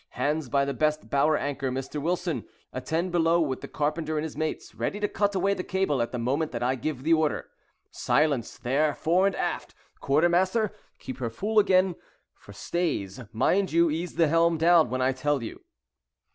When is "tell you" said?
15.11-15.61